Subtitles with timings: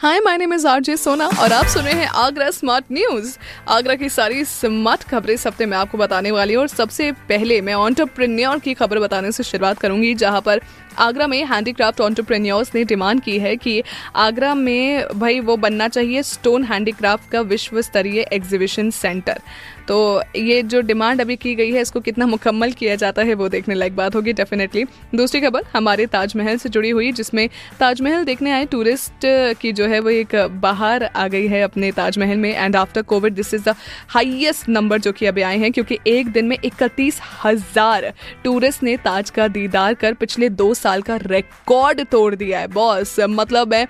[0.00, 3.36] hi my name is RJ Sona और आप सुन रहे हैं आगरा स्मार्ट न्यूज़
[3.68, 7.60] आगरा की सारी स्मार्ट खबरें इस हफ़्ते मैं आपको बताने वाली हूँ और सबसे पहले
[7.60, 10.60] मैं ऑन्टरप्रेन्योर की खबर बताने से शुरुआत करूँगी, जहाँ पर
[10.98, 13.82] आगरा में हैंडीक्राफ्ट ऑन्टरप्रेन्योर्स ने डिमांड की है कि
[14.16, 19.40] आगरा में भाई वो बनना चाहिए स्टोन हैंडीक्राफ्ट का विश्व स्तरीय एग्जीबिशन सेंटर
[19.88, 20.00] तो
[20.36, 23.74] ये जो डिमांड अभी की गई है, इसको कितना मुकम्मल किया जाता है, वो देखने
[23.74, 27.48] लायक बात होगी डेफिनेटली दूसरी खबर, हमारे ताजमहल से जुड़ी हुई, जिसमें
[27.80, 29.26] ताजमहल देखने आए टूरिस्ट
[29.60, 33.34] की जो है, वो एक बाहर आ गई है अपने ताजमहल में। And after COVID
[33.34, 33.74] this is the
[34.08, 38.12] highest number जो कि अभी आए हैं, क्योंकि एक दिन में इकतीस हज़ार
[38.44, 43.16] टूरिस्ट ने ताज का दीदार कर पिछले दो साल का रिकॉर्ड तोड़ दिया है। बॉस
[43.20, 43.86] मतलब है,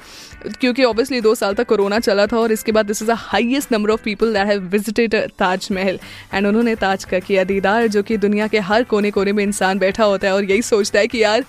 [0.51, 3.73] क्योंकि ऑब्वियसली दो साल तक कोरोना चला था और इसके बाद this is the highest
[3.73, 5.99] number of people that have visited Taj Mahal.
[6.35, 9.79] And उन्होंने ताज का किया दीदार, जो कि दुनिया के हर कोने कोने में इंसान
[9.79, 11.45] बैठा होता है और यही सोचता है कि यार,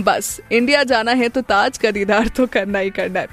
[0.00, 3.26] बस इंडिया जाना है तो ताज का दीदार तो करना ही करना है।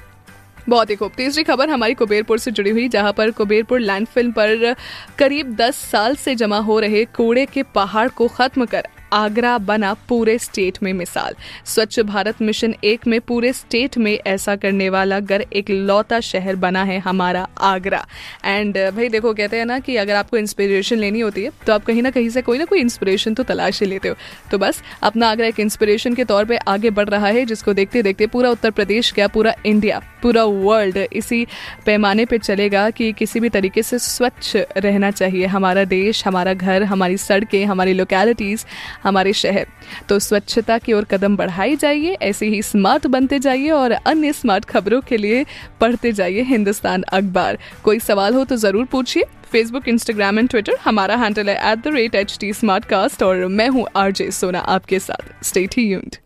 [0.68, 4.74] बहुत ही खूब। तीसरी खबर हमारी कुबेरपुर से जुड़ी हुई, जहाँ पर कुबेरपुर लैंडफिल पर
[5.18, 9.92] करीब 10 साल से जमा हो रहे कूड़े के पहाड़ को खत्म कर आगरा बना
[10.08, 15.20] पूरे स्टेट में मिसाल। स्वच्छ भारत मिशन एक में पूरे स्टेट में ऐसा करने वाला
[15.20, 18.04] घर एक लौता शहर बना है हमारा आगरा।
[18.44, 21.84] एंड भाई देखो, कहते हैं ना कि अगर आपको इंस्पिरेशन लेनी होती है तो आप
[21.84, 24.14] कहीं ना कहीं से कोई ना कोई इंस्पिरेशन तो तलाश ही लेते हो।
[24.50, 28.02] तो बस, अपना आगरा एक इंस्पिरेशन के तौर पर आगे बढ़ रहा है, जिसको देखते
[28.02, 31.46] देखते पूरा उत्तर प्रदेश क्या पूरा इंडिया पूरा वर्ल्ड इसी
[31.86, 36.82] पैमाने पर चलेगा कि किसी भी तरीके से स्वच्छ रहना चाहिए। हमारा देश, हमारा घर,
[36.82, 38.64] हमारी सड़कें, हमारी लोकेलिटीज़
[39.02, 39.66] हमारे शहर।
[40.08, 44.64] तो स्वच्छता की ओर कदम बढ़ाई जाइए ऐसे ही स्मार्ट बनते जाइए और अन्य स्मार्ट
[44.64, 45.44] खबरों के लिए
[45.80, 51.16] पढ़ते जाइए हिंदुस्तान अखबार। कोई सवाल हो तो ज़रूर पूछिए। फेसबुक इंस्टाग्राम एंड ट्विटर हमारा
[51.16, 52.52] हैंडल है at the rate H T
[52.84, 56.16] Smartcast और मैं हूँ आरजे सोना आपके साथ। स्टे ट्यून्ड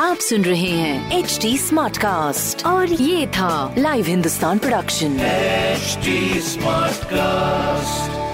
[0.00, 5.16] आप सुन रहे हैं एच डी स्मार्ट कास्ट और ये था live Hindustan production
[5.74, 6.16] HD
[6.48, 8.33] Smartcast.